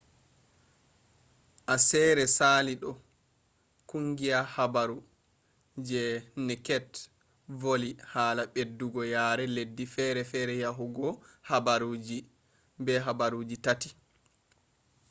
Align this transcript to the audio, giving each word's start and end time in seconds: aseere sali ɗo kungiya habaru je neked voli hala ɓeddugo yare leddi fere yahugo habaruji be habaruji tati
aseere 1.73 2.23
sali 2.37 2.73
ɗo 2.81 2.91
kungiya 3.89 4.39
habaru 4.55 4.97
je 5.87 6.03
neked 6.47 6.89
voli 7.61 7.89
hala 8.13 8.43
ɓeddugo 8.53 9.01
yare 9.15 9.43
leddi 9.55 9.85
fere 10.31 10.53
yahugo 10.63 11.07
habaruji 11.47 12.17
be 12.83 12.93
habaruji 13.05 13.55
tati 13.65 13.89